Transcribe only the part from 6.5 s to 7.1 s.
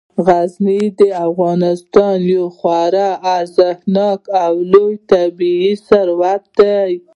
دی.